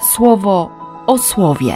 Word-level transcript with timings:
słowo 0.00 0.70
o 1.06 1.18
słowie. 1.18 1.74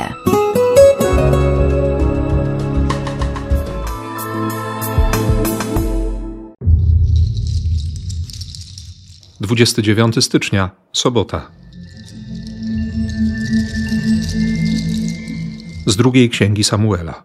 Dwudziesty 9.41 9.83
dziewiąty 9.83 10.23
stycznia, 10.23 10.71
sobota. 10.93 11.51
Z 15.87 15.97
drugiej 15.97 16.31
księgi 16.31 16.65
Samuela. 16.65 17.25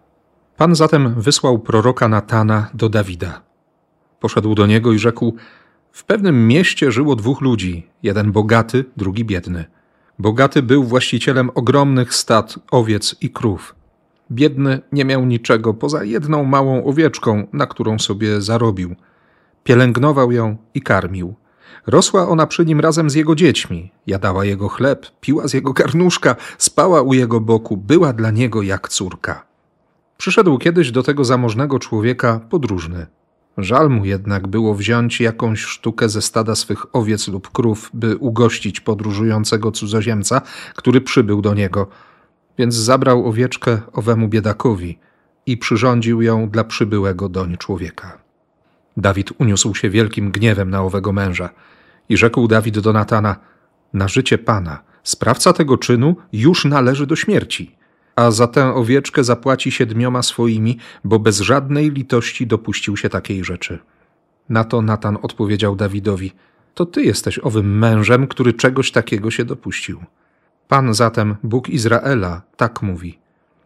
Pan 0.56 0.74
zatem 0.74 1.20
wysłał 1.20 1.58
proroka 1.58 2.08
Natana 2.08 2.70
do 2.74 2.88
Dawida. 2.88 3.42
Poszedł 4.20 4.54
do 4.54 4.66
niego 4.66 4.92
i 4.92 4.98
rzekł: 4.98 5.36
W 5.92 6.04
pewnym 6.04 6.48
mieście 6.48 6.92
żyło 6.92 7.16
dwóch 7.16 7.40
ludzi, 7.40 7.86
jeden 8.02 8.32
bogaty, 8.32 8.84
drugi 8.96 9.24
biedny. 9.24 9.79
Bogaty 10.20 10.62
był 10.62 10.84
właścicielem 10.84 11.50
ogromnych 11.54 12.14
stad 12.14 12.54
owiec 12.70 13.16
i 13.20 13.30
krów. 13.30 13.74
Biedny 14.32 14.80
nie 14.92 15.04
miał 15.04 15.24
niczego 15.24 15.74
poza 15.74 16.04
jedną 16.04 16.44
małą 16.44 16.84
owieczką, 16.84 17.46
na 17.52 17.66
którą 17.66 17.98
sobie 17.98 18.40
zarobił. 18.40 18.94
Pielęgnował 19.64 20.32
ją 20.32 20.56
i 20.74 20.82
karmił. 20.82 21.34
Rosła 21.86 22.28
ona 22.28 22.46
przy 22.46 22.64
nim 22.64 22.80
razem 22.80 23.10
z 23.10 23.14
jego 23.14 23.34
dziećmi, 23.34 23.90
jadała 24.06 24.44
jego 24.44 24.68
chleb, 24.68 25.06
piła 25.20 25.48
z 25.48 25.54
jego 25.54 25.72
garnuszka, 25.72 26.36
spała 26.58 27.02
u 27.02 27.12
jego 27.12 27.40
boku, 27.40 27.76
była 27.76 28.12
dla 28.12 28.30
niego 28.30 28.62
jak 28.62 28.88
córka. 28.88 29.46
Przyszedł 30.16 30.58
kiedyś 30.58 30.90
do 30.90 31.02
tego 31.02 31.24
zamożnego 31.24 31.78
człowieka 31.78 32.40
podróżny. 32.50 33.06
Żal 33.60 33.90
mu 33.90 34.04
jednak 34.04 34.46
było 34.46 34.74
wziąć 34.74 35.20
jakąś 35.20 35.60
sztukę 35.60 36.08
ze 36.08 36.22
stada 36.22 36.54
swych 36.54 36.96
owiec 36.96 37.28
lub 37.28 37.50
krów, 37.50 37.90
by 37.94 38.16
ugościć 38.16 38.80
podróżującego 38.80 39.72
cudzoziemca, 39.72 40.42
który 40.74 41.00
przybył 41.00 41.42
do 41.42 41.54
niego. 41.54 41.86
Więc 42.58 42.74
zabrał 42.74 43.26
owieczkę 43.26 43.80
owemu 43.92 44.28
biedakowi 44.28 44.98
i 45.46 45.56
przyrządził 45.56 46.22
ją 46.22 46.50
dla 46.50 46.64
przybyłego 46.64 47.28
doń 47.28 47.56
człowieka. 47.56 48.18
Dawid 48.96 49.32
uniósł 49.38 49.74
się 49.74 49.90
wielkim 49.90 50.30
gniewem 50.30 50.70
na 50.70 50.82
owego 50.82 51.12
męża 51.12 51.50
i 52.08 52.16
rzekł 52.16 52.48
Dawid 52.48 52.78
do 52.78 52.92
Natana: 52.92 53.36
Na 53.92 54.08
życie 54.08 54.38
pana, 54.38 54.82
sprawca 55.02 55.52
tego 55.52 55.78
czynu 55.78 56.16
już 56.32 56.64
należy 56.64 57.06
do 57.06 57.16
śmierci 57.16 57.79
a 58.20 58.30
za 58.30 58.46
tę 58.46 58.74
owieczkę 58.74 59.24
zapłaci 59.24 59.70
siedmioma 59.72 60.22
swoimi, 60.22 60.78
bo 61.04 61.18
bez 61.18 61.40
żadnej 61.40 61.90
litości 61.90 62.46
dopuścił 62.46 62.96
się 62.96 63.08
takiej 63.08 63.44
rzeczy. 63.44 63.78
Na 64.48 64.64
to 64.64 64.82
Natan 64.82 65.18
odpowiedział 65.22 65.76
Dawidowi: 65.76 66.32
To 66.74 66.86
ty 66.86 67.02
jesteś 67.02 67.38
owym 67.42 67.78
mężem, 67.78 68.26
który 68.26 68.52
czegoś 68.52 68.92
takiego 68.92 69.30
się 69.30 69.44
dopuścił. 69.44 70.00
Pan 70.68 70.94
zatem, 70.94 71.36
Bóg 71.42 71.68
Izraela, 71.68 72.42
tak 72.56 72.82
mówi: 72.82 73.18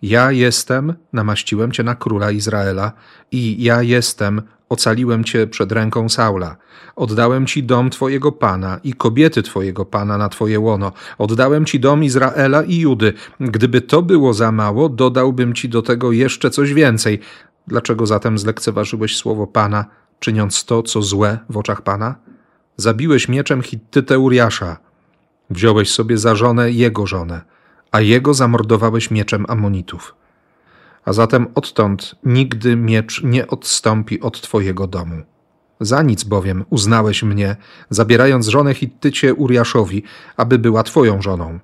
Ja 0.03 0.33
jestem, 0.33 0.95
namaściłem 1.13 1.73
cię 1.73 1.83
na 1.83 1.95
króla 1.95 2.31
Izraela, 2.31 2.93
i 3.33 3.63
ja 3.63 3.83
jestem, 3.83 4.43
Ocaliłem 4.75 5.25
cię 5.25 5.47
przed 5.47 5.73
ręką 5.73 6.09
Saula. 6.09 6.57
Oddałem 6.97 7.47
ci 7.47 7.63
dom 7.63 7.91
twojego 7.91 8.33
pana 8.33 8.81
i 8.85 8.93
kobiety 8.93 9.43
twojego 9.43 9.85
pana 9.85 10.19
na 10.19 10.29
twoje 10.29 10.61
łono. 10.61 10.93
Oddałem 11.19 11.65
ci 11.65 11.81
dom 11.81 12.05
Izraela 12.05 12.63
i 12.63 12.79
Judy. 12.79 13.13
Gdyby 13.41 13.81
to 13.81 14.03
było 14.03 14.35
za 14.35 14.53
mało, 14.53 14.89
dodałbym 14.89 15.55
ci 15.55 15.69
do 15.69 15.83
tego 15.83 16.13
jeszcze 16.13 16.51
coś 16.51 16.73
więcej. 16.73 17.21
Dlaczego 17.67 18.07
zatem 18.07 18.39
zlekceważyłeś 18.39 19.17
słowo 19.17 19.47
pana, 19.47 19.85
czyniąc 20.21 20.65
to, 20.65 20.83
co 20.83 21.03
złe 21.03 21.39
w 21.49 21.57
oczach 21.57 21.83
pana? 21.83 22.15
Zabiłeś 22.77 23.29
mieczem 23.29 23.63
Hittytę 23.63 24.19
Uriasza. 24.19 24.77
Wziąłeś 25.51 25.93
sobie 25.93 26.19
za 26.19 26.35
żonę 26.35 26.71
jego 26.71 27.07
żonę, 27.07 27.41
a 27.93 28.01
jego 28.01 28.35
zamordowałeś 28.35 29.11
mieczem 29.11 29.45
Amonitów 29.49 30.15
a 31.05 31.13
zatem 31.13 31.47
odtąd 31.55 32.15
nigdy 32.25 32.77
miecz 32.77 33.23
nie 33.23 33.47
odstąpi 33.47 34.21
od 34.21 34.41
Twojego 34.41 34.87
domu. 34.87 35.23
Za 35.81 36.03
nic 36.03 36.25
bowiem 36.25 36.65
uznałeś 36.71 37.23
mnie, 37.23 37.57
zabierając 37.91 38.47
żonę 38.47 38.75
Hittycie 38.75 39.35
Uriaszowi, 39.35 40.03
aby 40.37 40.59
była 40.59 40.83
Twoją 40.83 41.23
żoną. 41.23 41.59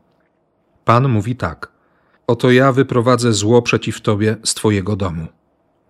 Pan 0.84 1.08
mówi 1.08 1.36
tak: 1.36 1.72
Oto 2.26 2.50
ja 2.50 2.72
wyprowadzę 2.72 3.32
zło 3.32 3.62
przeciw 3.62 4.00
Tobie 4.00 4.36
z 4.44 4.54
Twojego 4.54 4.96
domu. 4.96 5.26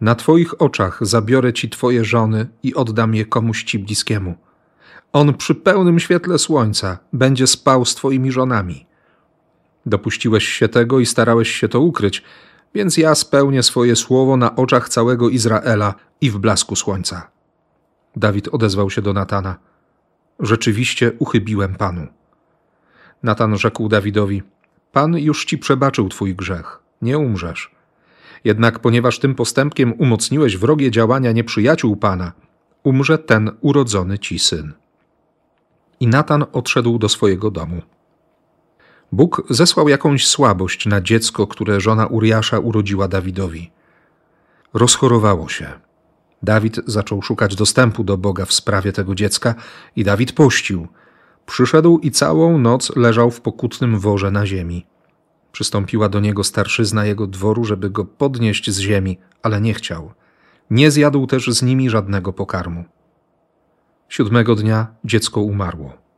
Na 0.00 0.14
Twoich 0.14 0.62
oczach 0.62 0.98
zabiorę 1.03 1.53
Ci 1.53 1.70
Twoje 1.70 2.04
żony 2.04 2.47
i 2.62 2.74
oddam 2.74 3.14
je 3.14 3.24
komuś 3.24 3.64
Ci 3.64 3.78
bliskiemu. 3.78 4.34
On 5.12 5.34
przy 5.34 5.54
pełnym 5.54 6.00
świetle 6.00 6.38
słońca 6.38 6.98
będzie 7.12 7.47
spał 7.47 7.84
z 7.84 7.94
Twoimi 7.94 8.32
żonami. 8.32 8.86
Dopuściłeś 9.86 10.48
się 10.48 10.69
tego 10.69 11.00
i 11.00 11.06
starałeś 11.06 11.50
się 11.50 11.69
to 11.69 11.80
ukryć, 11.80 12.22
więc 12.75 12.97
ja 12.97 13.14
spełnię 13.14 13.62
swoje 13.62 13.97
słowo 13.97 14.36
na 14.36 14.56
oczach 14.56 14.88
całego 14.88 15.28
Izraela 15.28 15.94
i 16.20 16.31
w 16.31 16.38
blasku 16.38 16.76
słońca. 16.76 17.31
Dawid 18.16 18.48
odezwał 18.48 18.91
się 18.91 19.03
do 19.03 19.12
Natana. 19.12 19.56
Rzeczywiście 20.41 21.12
uchybiłem 21.19 21.75
Panu. 21.75 22.06
Natan 23.22 23.59
rzekł 23.59 23.88
Dawidowi: 23.88 24.42
Pan 24.92 25.19
już 25.19 25.44
ci 25.44 25.59
przebaczył 25.59 26.09
twój 26.09 26.34
grzech, 26.34 26.80
nie 27.03 27.19
umrzesz. 27.19 27.70
Jednak 28.44 28.78
ponieważ 28.78 29.19
tym 29.19 29.34
postępkiem 29.34 29.92
umocniłeś 29.92 30.56
wrogie 30.56 30.91
działania 30.91 31.32
nieprzyjaciół 31.32 31.97
Pana, 31.97 32.32
umrze 32.82 33.19
ten 33.19 33.50
urodzony 33.60 34.19
ci 34.19 34.38
syn. 34.38 34.72
I 36.00 36.06
Natan 36.06 36.44
odszedł 36.53 36.98
do 36.98 37.09
swojego 37.09 37.50
domu. 37.50 37.82
Bóg 39.12 39.43
zesłał 39.50 39.88
jakąś 39.88 40.26
słabość 40.26 40.87
na 40.87 41.00
dziecko, 41.00 41.47
które 41.47 41.81
żona 41.81 42.06
Uriasza 42.06 42.59
urodziła 42.59 43.09
Dawidowi. 43.09 43.71
Rozchorowało 44.75 45.48
się. 45.48 45.66
Dawid 46.43 46.81
zaczął 46.87 47.22
szukać 47.22 47.54
dostępu 47.54 48.04
do 48.04 48.19
Boga 48.19 48.44
w 48.44 48.53
sprawie 48.53 48.93
tego 48.93 49.15
dziecka 49.15 49.54
i 49.97 50.04
Dawid 50.04 50.32
pościł. 50.32 50.88
Przyszedł 51.47 51.98
i 51.98 52.10
całą 52.10 52.59
noc 52.59 52.97
leżał 52.97 53.31
w 53.31 53.41
pokutnym 53.41 53.98
worze 53.98 54.31
na 54.31 54.47
ziemi. 54.47 54.87
Przystąpiła 55.53 56.09
do 56.09 56.21
niego 56.21 56.44
starszyzna 56.44 57.06
jego 57.06 57.27
dworu, 57.27 57.65
żeby 57.65 57.91
go 57.91 58.04
podnieść 58.04 58.71
z 58.71 58.78
ziemi, 58.78 59.19
ale 59.42 59.60
nie 59.60 59.75
chciał. 59.75 60.12
Nie 60.71 60.91
zjadł 60.91 61.27
też 61.27 61.47
z 61.47 61.62
nimi 61.62 61.91
żadnego 61.91 62.32
pokarmu. 62.32 62.84
Siódmego 64.09 64.54
dnia 64.54 64.87
dziecko 65.04 65.41
umarło. 65.41 66.09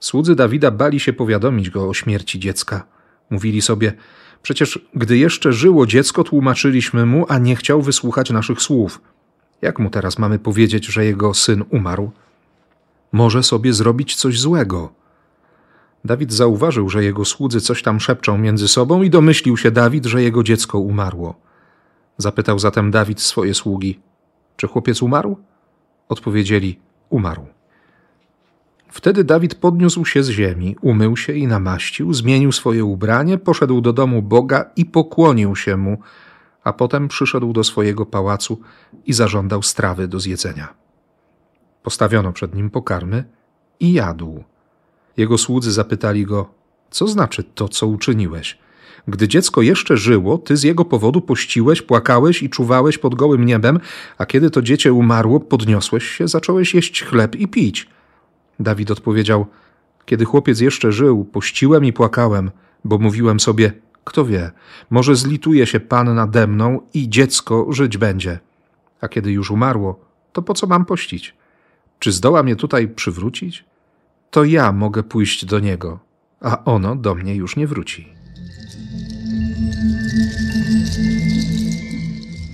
Słudzy 0.00 0.34
Dawida 0.34 0.70
bali 0.70 1.00
się 1.00 1.12
powiadomić 1.12 1.70
go 1.70 1.88
o 1.88 1.94
śmierci 1.94 2.38
dziecka. 2.38 2.86
Mówili 3.30 3.62
sobie: 3.62 3.92
Przecież 4.42 4.78
gdy 4.94 5.18
jeszcze 5.18 5.52
żyło 5.52 5.86
dziecko, 5.86 6.24
tłumaczyliśmy 6.24 7.06
mu, 7.06 7.26
a 7.28 7.38
nie 7.38 7.56
chciał 7.56 7.82
wysłuchać 7.82 8.30
naszych 8.30 8.62
słów. 8.62 9.00
Jak 9.62 9.78
mu 9.78 9.90
teraz 9.90 10.18
mamy 10.18 10.38
powiedzieć, 10.38 10.86
że 10.86 11.04
jego 11.04 11.34
syn 11.34 11.64
umarł? 11.70 12.10
Może 13.12 13.42
sobie 13.42 13.72
zrobić 13.72 14.14
coś 14.14 14.40
złego. 14.40 14.92
Dawid 16.04 16.32
zauważył, 16.32 16.88
że 16.88 17.04
jego 17.04 17.24
słudzy 17.24 17.60
coś 17.60 17.82
tam 17.82 18.00
szepczą 18.00 18.38
między 18.38 18.68
sobą 18.68 19.02
i 19.02 19.10
domyślił 19.10 19.56
się 19.56 19.70
Dawid, 19.70 20.06
że 20.06 20.22
jego 20.22 20.42
dziecko 20.42 20.78
umarło. 20.78 21.34
Zapytał 22.18 22.58
zatem 22.58 22.90
Dawid 22.90 23.20
swoje 23.20 23.54
sługi: 23.54 24.00
Czy 24.56 24.66
chłopiec 24.66 25.02
umarł? 25.02 25.36
Odpowiedzieli: 26.08 26.78
Umarł. 27.10 27.59
Wtedy 28.92 29.24
Dawid 29.24 29.54
podniósł 29.54 30.04
się 30.04 30.22
z 30.22 30.28
ziemi, 30.28 30.76
umył 30.80 31.16
się 31.16 31.32
i 31.32 31.46
namaścił, 31.46 32.14
zmienił 32.14 32.52
swoje 32.52 32.84
ubranie, 32.84 33.38
poszedł 33.38 33.80
do 33.80 33.92
domu 33.92 34.22
Boga 34.22 34.64
i 34.76 34.84
pokłonił 34.84 35.56
się 35.56 35.76
mu, 35.76 35.98
a 36.64 36.72
potem 36.72 37.08
przyszedł 37.08 37.52
do 37.52 37.64
swojego 37.64 38.06
pałacu 38.06 38.60
i 39.06 39.12
zażądał 39.12 39.62
strawy 39.62 40.08
do 40.08 40.20
zjedzenia. 40.20 40.74
Postawiono 41.82 42.32
przed 42.32 42.54
nim 42.54 42.70
pokarmy 42.70 43.24
i 43.80 43.92
jadł. 43.92 44.44
Jego 45.16 45.38
słudzy 45.38 45.72
zapytali 45.72 46.26
go: 46.26 46.50
Co 46.90 47.08
znaczy 47.08 47.44
to, 47.44 47.68
co 47.68 47.86
uczyniłeś? 47.86 48.58
Gdy 49.08 49.28
dziecko 49.28 49.62
jeszcze 49.62 49.96
żyło, 49.96 50.38
ty 50.38 50.56
z 50.56 50.62
jego 50.62 50.84
powodu 50.84 51.20
pościłeś, 51.20 51.82
płakałeś 51.82 52.42
i 52.42 52.50
czuwałeś 52.50 52.98
pod 52.98 53.14
gołym 53.14 53.44
niebem, 53.44 53.80
a 54.18 54.26
kiedy 54.26 54.50
to 54.50 54.62
dziecię 54.62 54.92
umarło, 54.92 55.40
podniosłeś 55.40 56.04
się, 56.04 56.28
zacząłeś 56.28 56.74
jeść 56.74 57.04
chleb 57.04 57.36
i 57.36 57.48
pić. 57.48 57.88
Dawid 58.60 58.90
odpowiedział: 58.90 59.46
Kiedy 60.04 60.24
chłopiec 60.24 60.60
jeszcze 60.60 60.92
żył, 60.92 61.24
pościłem 61.24 61.84
i 61.84 61.92
płakałem, 61.92 62.50
bo 62.84 62.98
mówiłem 62.98 63.40
sobie: 63.40 63.72
Kto 64.04 64.24
wie, 64.24 64.50
może 64.90 65.16
zlituje 65.16 65.66
się 65.66 65.80
Pan 65.80 66.14
nade 66.14 66.46
mną 66.46 66.80
i 66.94 67.08
dziecko 67.08 67.66
żyć 67.72 67.98
będzie. 67.98 68.38
A 69.00 69.08
kiedy 69.08 69.32
już 69.32 69.50
umarło, 69.50 70.00
to 70.32 70.42
po 70.42 70.54
co 70.54 70.66
mam 70.66 70.84
pościć? 70.84 71.34
Czy 71.98 72.12
zdoła 72.12 72.42
mnie 72.42 72.56
tutaj 72.56 72.88
przywrócić? 72.88 73.64
To 74.30 74.44
ja 74.44 74.72
mogę 74.72 75.02
pójść 75.02 75.44
do 75.44 75.58
niego, 75.58 75.98
a 76.40 76.64
ono 76.64 76.96
do 76.96 77.14
mnie 77.14 77.34
już 77.34 77.56
nie 77.56 77.66
wróci. 77.66 78.08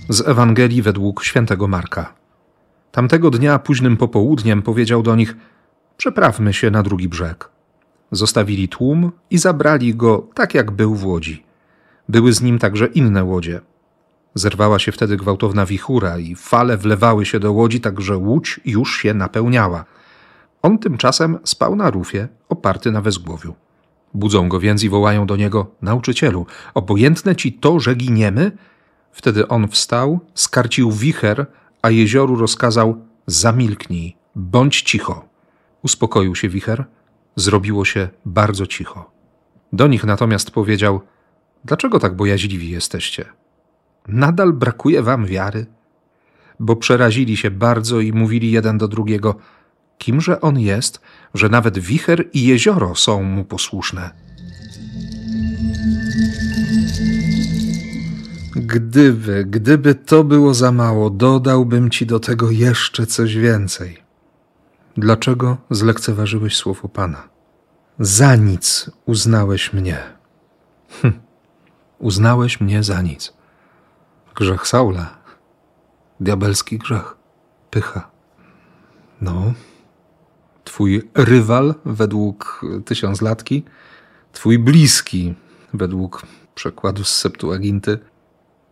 Z 0.09 0.27
Ewangelii 0.27 0.81
według 0.81 1.23
świętego 1.23 1.67
Marka. 1.67 2.13
Tamtego 2.91 3.31
dnia 3.31 3.59
późnym 3.59 3.97
popołudniem 3.97 4.61
powiedział 4.61 5.03
do 5.03 5.15
nich: 5.15 5.35
Przeprawmy 5.97 6.53
się 6.53 6.71
na 6.71 6.83
drugi 6.83 7.09
brzeg. 7.09 7.49
zostawili 8.11 8.67
tłum 8.67 9.11
i 9.29 9.37
zabrali 9.37 9.95
go 9.95 10.27
tak, 10.33 10.53
jak 10.53 10.71
był 10.71 10.95
w 10.95 11.05
łodzi. 11.05 11.43
Były 12.09 12.33
z 12.33 12.41
nim 12.41 12.59
także 12.59 12.85
inne 12.85 13.23
łodzie. 13.23 13.61
Zerwała 14.35 14.79
się 14.79 14.91
wtedy 14.91 15.17
gwałtowna 15.17 15.65
wichura 15.65 16.17
i 16.17 16.35
fale 16.35 16.77
wlewały 16.77 17.25
się 17.25 17.39
do 17.39 17.51
łodzi, 17.51 17.81
tak 17.81 18.01
że 18.01 18.17
łódź 18.17 18.59
już 18.65 18.97
się 18.97 19.13
napełniała. 19.13 19.85
On 20.61 20.77
tymczasem 20.77 21.37
spał 21.43 21.75
na 21.75 21.89
rufie, 21.89 22.27
oparty 22.49 22.91
na 22.91 23.01
wezgłowiu. 23.01 23.55
Budzą 24.13 24.49
go 24.49 24.59
więc 24.59 24.83
i 24.83 24.89
wołają 24.89 25.25
do 25.25 25.35
niego: 25.35 25.71
Nauczycielu, 25.81 26.45
obojętne 26.73 27.35
ci 27.35 27.53
to, 27.53 27.79
że 27.79 27.95
giniemy? 27.95 28.51
Wtedy 29.11 29.47
on 29.47 29.67
wstał, 29.67 30.19
skarcił 30.33 30.91
wicher, 30.91 31.45
a 31.81 31.89
jezioru 31.89 32.35
rozkazał: 32.35 33.01
Zamilknij, 33.27 34.15
bądź 34.35 34.81
cicho. 34.81 35.26
Uspokoił 35.83 36.35
się 36.35 36.49
wicher, 36.49 36.85
zrobiło 37.35 37.85
się 37.85 38.09
bardzo 38.25 38.67
cicho. 38.67 39.11
Do 39.73 39.87
nich 39.87 40.03
natomiast 40.03 40.51
powiedział: 40.51 41.01
Dlaczego 41.65 41.99
tak 41.99 42.15
bojaźliwi 42.15 42.69
jesteście? 42.69 43.25
Nadal 44.07 44.53
brakuje 44.53 45.03
wam 45.03 45.25
wiary? 45.25 45.65
Bo 46.59 46.75
przerazili 46.75 47.37
się 47.37 47.51
bardzo 47.51 47.99
i 47.99 48.13
mówili 48.13 48.51
jeden 48.51 48.77
do 48.77 48.87
drugiego: 48.87 49.35
Kimże 49.97 50.41
on 50.41 50.59
jest, 50.59 51.01
że 51.33 51.49
nawet 51.49 51.79
wicher 51.79 52.25
i 52.33 52.45
jezioro 52.45 52.95
są 52.95 53.23
mu 53.23 53.45
posłuszne? 53.45 54.11
Gdyby, 58.55 59.45
gdyby 59.45 59.95
to 59.95 60.23
było 60.23 60.53
za 60.53 60.71
mało, 60.71 61.09
dodałbym 61.09 61.89
ci 61.89 62.05
do 62.05 62.19
tego 62.19 62.51
jeszcze 62.51 63.05
coś 63.05 63.35
więcej. 63.35 64.06
Dlaczego 64.97 65.57
zlekceważyłeś 65.69 66.57
słowo 66.57 66.87
Pana? 66.87 67.29
Za 67.99 68.35
nic 68.35 68.91
uznałeś 69.05 69.73
mnie. 69.73 69.99
Hm. 71.01 71.19
Uznałeś 71.99 72.61
mnie 72.61 72.83
za 72.83 73.01
nic. 73.01 73.33
Grzech 74.35 74.67
Saula. 74.67 75.17
Diabelski 76.19 76.77
grzech. 76.77 77.17
Pycha. 77.69 78.11
No. 79.21 79.53
Twój 80.63 81.09
rywal 81.15 81.75
według 81.85 82.61
tysiąclatki, 82.85 83.63
twój 84.31 84.59
bliski 84.59 85.35
według 85.73 86.21
przekładu 86.55 87.03
z 87.03 87.15
Septuaginty, 87.15 87.99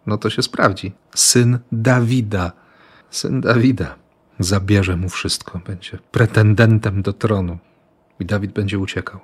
no 0.06 0.18
to 0.18 0.30
się 0.30 0.42
sprawdzi. 0.42 0.94
Syn 1.16 1.60
Dawida. 1.72 2.51
Syn 3.10 3.42
Dawida. 3.42 4.04
Zabierze 4.39 4.97
mu 4.97 5.09
wszystko, 5.09 5.59
będzie 5.59 5.99
pretendentem 6.11 7.01
do 7.01 7.13
tronu. 7.13 7.57
I 8.19 8.25
Dawid 8.25 8.51
będzie 8.51 8.79
uciekał. 8.79 9.19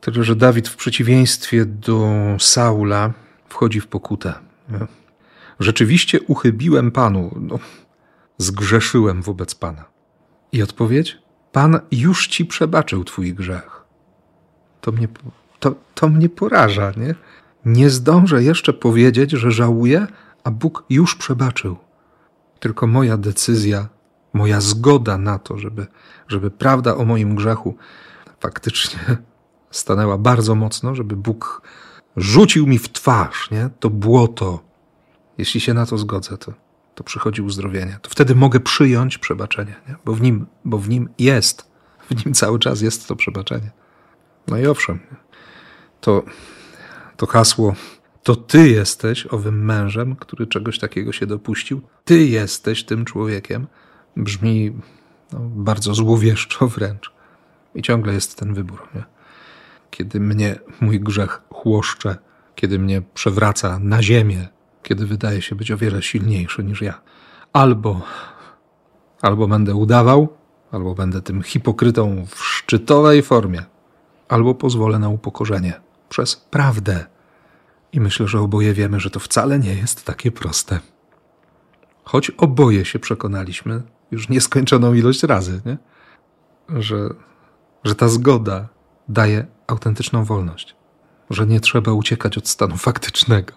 Tyle, 0.00 0.24
że 0.24 0.36
Dawid 0.36 0.68
w 0.68 0.76
przeciwieństwie 0.76 1.66
do 1.66 2.10
Saula 2.38 3.12
wchodzi 3.48 3.80
w 3.80 3.86
pokutę. 3.86 4.34
Rzeczywiście 5.60 6.20
uchybiłem 6.20 6.90
Panu, 6.90 7.34
no, 7.40 7.58
zgrzeszyłem 8.38 9.22
wobec 9.22 9.54
Pana. 9.54 9.84
I 10.52 10.62
odpowiedź? 10.62 11.18
Pan 11.52 11.80
już 11.92 12.26
ci 12.26 12.44
przebaczył 12.44 13.04
twój 13.04 13.34
grzech. 13.34 13.84
To 14.80 14.92
mnie, 14.92 15.08
to, 15.60 15.74
to 15.94 16.08
mnie 16.08 16.28
poraża, 16.28 16.92
nie? 16.96 17.14
Nie 17.64 17.90
zdążę 17.90 18.42
jeszcze 18.42 18.72
powiedzieć, 18.72 19.30
że 19.30 19.50
żałuję, 19.50 20.06
a 20.44 20.50
Bóg 20.50 20.84
już 20.90 21.16
przebaczył. 21.16 21.76
Tylko 22.60 22.86
moja 22.86 23.16
decyzja, 23.16 23.88
moja 24.36 24.60
zgoda 24.60 25.18
na 25.18 25.38
to, 25.38 25.58
żeby, 25.58 25.86
żeby 26.28 26.50
prawda 26.50 26.96
o 26.96 27.04
moim 27.04 27.34
grzechu 27.34 27.76
faktycznie 28.40 29.00
stanęła 29.70 30.18
bardzo 30.18 30.54
mocno, 30.54 30.94
żeby 30.94 31.16
Bóg 31.16 31.62
rzucił 32.16 32.66
mi 32.66 32.78
w 32.78 32.92
twarz 32.92 33.50
nie? 33.50 33.70
to 33.80 33.90
błoto. 33.90 34.66
Jeśli 35.38 35.60
się 35.60 35.74
na 35.74 35.86
to 35.86 35.98
zgodzę, 35.98 36.38
to, 36.38 36.52
to 36.94 37.04
przychodzi 37.04 37.42
uzdrowienie. 37.42 37.98
To 38.02 38.10
wtedy 38.10 38.34
mogę 38.34 38.60
przyjąć 38.60 39.18
przebaczenie, 39.18 39.74
nie? 39.88 39.94
Bo, 40.04 40.14
w 40.14 40.20
nim, 40.20 40.46
bo 40.64 40.78
w 40.78 40.88
nim 40.88 41.08
jest, 41.18 41.70
w 42.10 42.24
nim 42.24 42.34
cały 42.34 42.58
czas 42.58 42.80
jest 42.80 43.08
to 43.08 43.16
przebaczenie. 43.16 43.70
No 44.48 44.58
i 44.58 44.66
owszem, 44.66 44.98
to 46.00 46.22
to 47.16 47.26
hasło 47.26 47.74
to 48.26 48.36
ty 48.36 48.68
jesteś 48.68 49.26
owym 49.30 49.64
mężem, 49.64 50.16
który 50.16 50.46
czegoś 50.46 50.78
takiego 50.78 51.12
się 51.12 51.26
dopuścił, 51.26 51.82
ty 52.04 52.26
jesteś 52.26 52.84
tym 52.84 53.04
człowiekiem, 53.04 53.66
brzmi 54.16 54.72
no, 55.32 55.38
bardzo 55.40 55.94
złowieszczo 55.94 56.68
wręcz. 56.68 57.12
I 57.74 57.82
ciągle 57.82 58.14
jest 58.14 58.38
ten 58.38 58.54
wybór. 58.54 58.88
Nie? 58.94 59.04
Kiedy 59.90 60.20
mnie 60.20 60.58
mój 60.80 61.00
grzech 61.00 61.42
chłoszcze, 61.52 62.16
kiedy 62.54 62.78
mnie 62.78 63.02
przewraca 63.14 63.78
na 63.78 64.02
ziemię, 64.02 64.48
kiedy 64.82 65.06
wydaje 65.06 65.42
się 65.42 65.54
być 65.54 65.70
o 65.70 65.76
wiele 65.76 66.02
silniejszy 66.02 66.64
niż 66.64 66.82
ja. 66.82 67.00
Albo, 67.52 68.02
albo 69.22 69.48
będę 69.48 69.74
udawał, 69.74 70.28
albo 70.72 70.94
będę 70.94 71.22
tym 71.22 71.42
hipokrytą 71.42 72.26
w 72.26 72.44
szczytowej 72.44 73.22
formie, 73.22 73.62
albo 74.28 74.54
pozwolę 74.54 74.98
na 74.98 75.08
upokorzenie 75.08 75.80
przez 76.08 76.36
prawdę. 76.36 77.06
I 77.92 78.00
myślę, 78.00 78.28
że 78.28 78.40
oboje 78.40 78.72
wiemy, 78.72 79.00
że 79.00 79.10
to 79.10 79.20
wcale 79.20 79.58
nie 79.58 79.74
jest 79.74 80.04
takie 80.04 80.30
proste. 80.30 80.80
Choć 82.08 82.30
oboje 82.30 82.84
się 82.84 82.98
przekonaliśmy 82.98 83.82
już 84.10 84.28
nieskończoną 84.28 84.94
ilość 84.94 85.22
razy, 85.22 85.60
nie? 85.66 85.78
Że, 86.80 87.08
że 87.84 87.94
ta 87.94 88.08
zgoda 88.08 88.68
daje 89.08 89.46
autentyczną 89.66 90.24
wolność, 90.24 90.76
że 91.30 91.46
nie 91.46 91.60
trzeba 91.60 91.92
uciekać 91.92 92.38
od 92.38 92.48
stanu 92.48 92.76
faktycznego. 92.76 93.52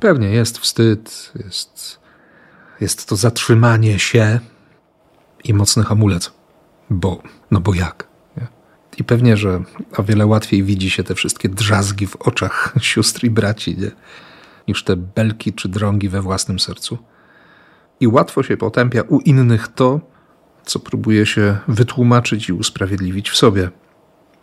Pewnie 0.00 0.28
jest 0.28 0.58
wstyd, 0.58 1.32
jest, 1.44 2.00
jest 2.80 3.08
to 3.08 3.16
zatrzymanie 3.16 3.98
się 3.98 4.40
i 5.44 5.54
mocny 5.54 5.84
hamulec, 5.84 6.32
bo, 6.90 7.22
no 7.50 7.60
bo 7.60 7.74
jak? 7.74 8.14
I 8.98 9.04
pewnie, 9.04 9.36
że 9.36 9.62
o 9.96 10.02
wiele 10.02 10.26
łatwiej 10.26 10.62
widzi 10.62 10.90
się 10.90 11.04
te 11.04 11.14
wszystkie 11.14 11.48
drzazgi 11.48 12.06
w 12.06 12.16
oczach 12.16 12.74
sióstr 12.80 13.24
i 13.24 13.30
braci, 13.30 13.78
nie? 13.78 13.90
niż 14.68 14.84
te 14.84 14.96
belki 14.96 15.52
czy 15.52 15.68
drągi 15.68 16.08
we 16.08 16.22
własnym 16.22 16.58
sercu. 16.58 16.98
I 18.00 18.08
łatwo 18.08 18.42
się 18.42 18.56
potępia 18.56 19.02
u 19.02 19.20
innych 19.20 19.68
to, 19.68 20.00
co 20.64 20.78
próbuje 20.78 21.26
się 21.26 21.58
wytłumaczyć 21.68 22.48
i 22.48 22.52
usprawiedliwić 22.52 23.30
w 23.30 23.36
sobie. 23.36 23.70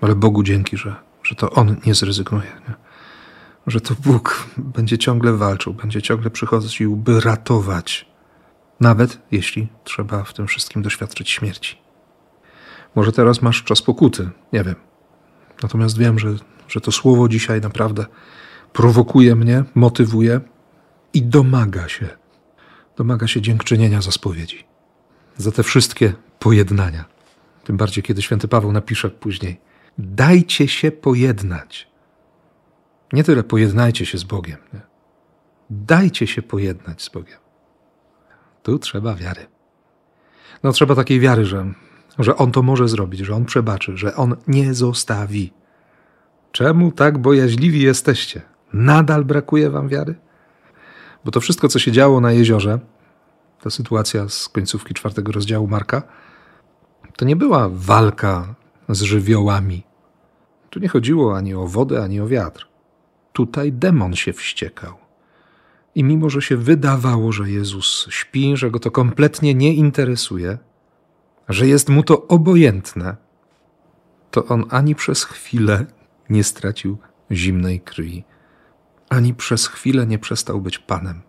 Ale 0.01 0.15
Bogu 0.15 0.43
dzięki, 0.43 0.77
że, 0.77 0.95
że 1.23 1.35
to 1.35 1.49
On 1.49 1.75
nie 1.85 1.93
zrezygnuje. 1.93 2.51
Nie? 2.67 2.73
Że 3.67 3.81
to 3.81 3.95
Bóg 4.03 4.47
będzie 4.57 4.97
ciągle 4.97 5.33
walczył, 5.33 5.73
będzie 5.73 6.01
ciągle 6.01 6.29
przychodził, 6.29 6.95
by 6.95 7.19
ratować, 7.19 8.11
nawet 8.79 9.19
jeśli 9.31 9.67
trzeba 9.83 10.23
w 10.23 10.33
tym 10.33 10.47
wszystkim 10.47 10.81
doświadczyć 10.81 11.29
śmierci. 11.29 11.77
Może 12.95 13.11
teraz 13.11 13.41
masz 13.41 13.63
czas 13.63 13.81
pokuty, 13.81 14.29
nie 14.53 14.63
wiem. 14.63 14.75
Natomiast 15.63 15.97
wiem, 15.97 16.19
że, 16.19 16.35
że 16.67 16.81
to 16.81 16.91
słowo 16.91 17.27
dzisiaj 17.27 17.61
naprawdę 17.61 18.05
prowokuje 18.73 19.35
mnie, 19.35 19.63
motywuje 19.75 20.41
i 21.13 21.21
domaga 21.21 21.87
się. 21.87 22.20
Domaga 23.01 23.27
się 23.27 23.41
dziękczynienia 23.41 24.01
za 24.01 24.11
spowiedzi. 24.11 24.63
Za 25.37 25.51
te 25.51 25.63
wszystkie 25.63 26.13
pojednania. 26.39 27.05
Tym 27.63 27.77
bardziej, 27.77 28.03
kiedy 28.03 28.21
święty 28.21 28.47
Paweł 28.47 28.71
napisze 28.71 29.09
później: 29.09 29.59
Dajcie 29.97 30.67
się 30.67 30.91
pojednać. 30.91 31.87
Nie 33.13 33.23
tyle 33.23 33.43
pojednajcie 33.43 34.05
się 34.05 34.17
z 34.17 34.23
Bogiem. 34.23 34.57
Nie? 34.73 34.79
Dajcie 35.69 36.27
się 36.27 36.41
pojednać 36.41 37.01
z 37.01 37.09
Bogiem. 37.09 37.37
Tu 38.63 38.79
trzeba 38.79 39.15
wiary. 39.15 39.45
No, 40.63 40.71
trzeba 40.71 40.95
takiej 40.95 41.19
wiary, 41.19 41.45
że 41.45 41.73
że 42.19 42.35
On 42.35 42.51
to 42.51 42.61
może 42.61 42.87
zrobić, 42.87 43.19
że 43.19 43.35
On 43.35 43.45
przebaczy, 43.45 43.97
że 43.97 44.15
On 44.15 44.35
nie 44.47 44.73
zostawi. 44.73 45.53
Czemu 46.51 46.91
tak 46.91 47.17
bojaźliwi 47.17 47.81
jesteście? 47.81 48.41
Nadal 48.73 49.25
brakuje 49.25 49.69
wam 49.69 49.89
wiary? 49.89 50.15
Bo 51.25 51.31
to 51.31 51.39
wszystko, 51.39 51.67
co 51.67 51.79
się 51.79 51.91
działo 51.91 52.21
na 52.21 52.31
jeziorze, 52.31 52.79
ta 53.61 53.69
sytuacja 53.69 54.29
z 54.29 54.49
końcówki 54.49 54.93
czwartego 54.93 55.31
rozdziału 55.31 55.67
Marka, 55.67 56.03
to 57.17 57.25
nie 57.25 57.35
była 57.35 57.69
walka 57.69 58.55
z 58.89 59.01
żywiołami. 59.01 59.83
Tu 60.69 60.79
nie 60.79 60.87
chodziło 60.87 61.37
ani 61.37 61.53
o 61.53 61.67
wodę, 61.67 62.03
ani 62.03 62.19
o 62.19 62.27
wiatr. 62.27 62.67
Tutaj 63.33 63.73
demon 63.73 64.15
się 64.15 64.33
wściekał. 64.33 64.93
I 65.95 66.03
mimo, 66.03 66.29
że 66.29 66.41
się 66.41 66.57
wydawało, 66.57 67.31
że 67.31 67.49
Jezus 67.49 68.07
śpi, 68.09 68.57
że 68.57 68.71
go 68.71 68.79
to 68.79 68.91
kompletnie 68.91 69.55
nie 69.55 69.73
interesuje, 69.73 70.57
że 71.49 71.67
jest 71.67 71.89
mu 71.89 72.03
to 72.03 72.27
obojętne, 72.27 73.15
to 74.31 74.45
on 74.45 74.65
ani 74.69 74.95
przez 74.95 75.23
chwilę 75.23 75.85
nie 76.29 76.43
stracił 76.43 76.97
zimnej 77.31 77.81
krwi, 77.81 78.23
ani 79.11 79.33
przez 79.33 79.67
chwilę 79.67 80.07
nie 80.07 80.19
przestał 80.19 80.61
być 80.61 80.79
panem. 80.79 81.21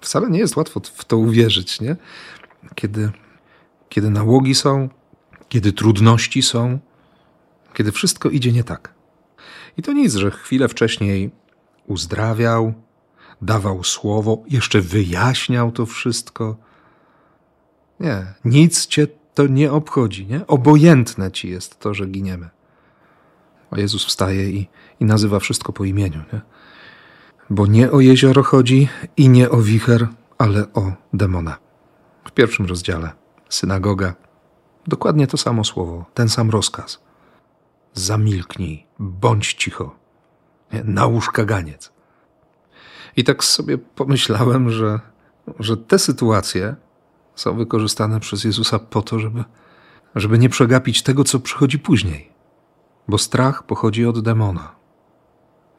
Wcale 0.00 0.30
nie 0.30 0.38
jest 0.38 0.56
łatwo 0.56 0.80
w 0.80 1.04
to 1.04 1.18
uwierzyć, 1.18 1.80
nie? 1.80 1.96
Kiedy, 2.74 3.10
kiedy 3.88 4.10
nałogi 4.10 4.54
są, 4.54 4.88
kiedy 5.48 5.72
trudności 5.72 6.42
są, 6.42 6.78
kiedy 7.74 7.92
wszystko 7.92 8.30
idzie 8.30 8.52
nie 8.52 8.64
tak. 8.64 8.94
I 9.76 9.82
to 9.82 9.92
nic, 9.92 10.14
że 10.14 10.30
chwilę 10.30 10.68
wcześniej 10.68 11.30
uzdrawiał, 11.86 12.74
dawał 13.42 13.84
słowo, 13.84 14.42
jeszcze 14.48 14.80
wyjaśniał 14.80 15.72
to 15.72 15.86
wszystko. 15.86 16.56
Nie, 18.00 18.34
nic 18.44 18.86
cię 18.86 19.06
to 19.34 19.46
nie 19.46 19.72
obchodzi, 19.72 20.26
nie? 20.26 20.46
Obojętne 20.46 21.32
ci 21.32 21.50
jest 21.50 21.80
to, 21.80 21.94
że 21.94 22.06
giniemy. 22.06 22.48
A 23.70 23.78
Jezus 23.78 24.04
wstaje 24.04 24.50
i, 24.50 24.68
i 25.00 25.04
nazywa 25.04 25.38
wszystko 25.38 25.72
po 25.72 25.84
imieniu, 25.84 26.22
nie? 26.32 26.55
Bo 27.50 27.66
nie 27.66 27.90
o 27.90 28.00
jezioro 28.00 28.42
chodzi 28.42 28.88
i 29.16 29.28
nie 29.28 29.50
o 29.50 29.56
wicher, 29.56 30.08
ale 30.38 30.72
o 30.72 30.92
demona. 31.12 31.56
W 32.24 32.30
pierwszym 32.30 32.66
rozdziale 32.66 33.12
synagoga. 33.48 34.14
Dokładnie 34.86 35.26
to 35.26 35.36
samo 35.36 35.64
słowo, 35.64 36.04
ten 36.14 36.28
sam 36.28 36.50
rozkaz. 36.50 37.02
Zamilknij, 37.94 38.86
bądź 38.98 39.54
cicho. 39.54 39.96
Nie? 40.72 40.84
Nałóż 40.84 41.30
kaganiec. 41.30 41.92
I 43.16 43.24
tak 43.24 43.44
sobie 43.44 43.78
pomyślałem, 43.78 44.70
że, 44.70 45.00
że 45.58 45.76
te 45.76 45.98
sytuacje 45.98 46.76
są 47.34 47.56
wykorzystane 47.56 48.20
przez 48.20 48.44
Jezusa 48.44 48.78
po 48.78 49.02
to, 49.02 49.18
żeby, 49.18 49.44
żeby 50.14 50.38
nie 50.38 50.48
przegapić 50.48 51.02
tego, 51.02 51.24
co 51.24 51.40
przychodzi 51.40 51.78
później. 51.78 52.32
Bo 53.08 53.18
strach 53.18 53.62
pochodzi 53.62 54.06
od 54.06 54.20
demona. 54.20 54.74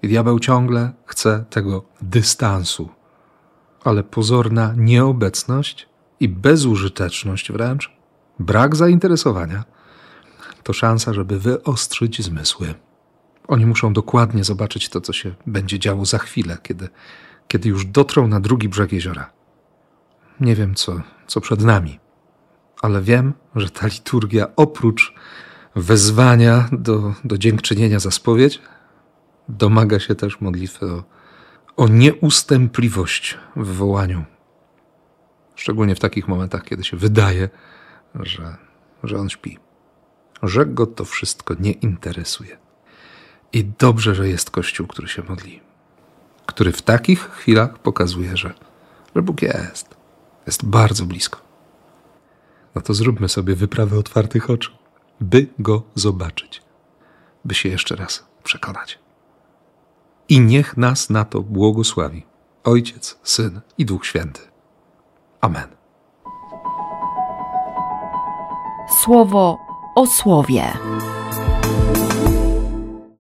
Diabeł 0.08 0.40
ciągle 0.40 0.92
chce 1.06 1.46
tego 1.50 1.86
dystansu. 2.02 2.90
Ale 3.84 4.04
pozorna 4.04 4.74
nieobecność 4.78 5.90
i 6.20 6.30
bezużyteczność 6.30 7.52
wręcz, 7.52 7.92
brak 8.40 8.76
zainteresowania, 8.76 9.64
to 10.64 10.74
szansa, 10.74 11.14
żeby 11.14 11.40
wyostrzyć 11.40 12.22
zmysły. 12.24 12.74
Oni 13.48 13.66
muszą 13.66 13.94
dokładnie 13.94 14.44
zobaczyć 14.44 14.90
to, 14.90 15.02
co 15.02 15.14
się 15.14 15.36
będzie 15.48 15.80
działo 15.80 16.06
za 16.06 16.18
chwilę, 16.18 16.58
kiedy, 16.64 16.90
kiedy 17.48 17.70
już 17.70 17.86
dotrą 17.86 18.28
na 18.28 18.40
drugi 18.40 18.70
brzeg 18.70 18.92
jeziora. 18.92 19.30
Nie 20.40 20.56
wiem, 20.56 20.76
co, 20.76 21.02
co 21.28 21.42
przed 21.42 21.62
nami, 21.62 22.00
ale 22.82 23.02
wiem, 23.02 23.34
że 23.56 23.70
ta 23.70 23.88
liturgia 23.88 24.48
oprócz 24.56 25.14
wezwania 25.76 26.70
do, 26.72 27.14
do 27.24 27.38
dziękczynienia 27.38 28.00
za 28.00 28.12
spowiedź, 28.12 28.62
domaga 29.50 30.00
się 30.00 30.16
też 30.16 30.42
modlitwy 30.42 30.86
o, 30.86 31.04
o 31.78 31.88
nieustępliwość 31.88 33.38
w 33.56 33.76
wołaniu. 33.76 34.26
Szczególnie 35.56 35.96
w 35.96 36.00
takich 36.00 36.28
momentach, 36.28 36.64
kiedy 36.64 36.84
się 36.84 36.98
wydaje, 36.98 37.50
że, 38.16 38.58
że 39.04 39.18
on 39.18 39.30
śpi, 39.30 39.60
że 40.44 40.66
go 40.66 40.86
to 40.88 41.06
wszystko 41.06 41.56
nie 41.60 41.72
interesuje. 41.72 42.58
I 43.54 43.66
dobrze, 43.66 44.16
że 44.16 44.30
jest 44.30 44.52
Kościół, 44.52 44.88
który 44.88 45.08
się 45.08 45.24
modli, 45.24 45.62
który 46.46 46.72
w 46.72 46.82
takich 46.82 47.20
chwilach 47.20 47.80
pokazuje, 47.80 48.38
że, 48.38 48.54
że 49.16 49.22
Bóg 49.22 49.42
jest, 49.42 49.96
jest 50.46 50.66
bardzo 50.66 51.06
blisko. 51.06 51.40
No 52.76 52.82
to 52.82 52.94
zróbmy 52.94 53.30
sobie 53.30 53.56
wyprawę 53.56 53.98
otwartych 54.00 54.50
oczu, 54.50 54.72
by 55.22 55.48
go 55.60 55.84
zobaczyć, 55.96 56.62
by 57.46 57.56
się 57.56 57.70
jeszcze 57.70 57.96
raz 57.96 58.28
przekonać. 58.44 59.00
I 60.30 60.40
niech 60.40 60.78
nas 60.78 61.10
na 61.10 61.26
to 61.26 61.42
błogosławi 61.42 62.26
Ojciec, 62.64 63.20
Syn 63.24 63.62
i 63.78 63.86
Duch 63.86 64.06
Święty. 64.06 64.42
Amen. 65.42 65.68
Słowo 69.04 69.58
o 69.96 70.08
słowie. 70.08 70.74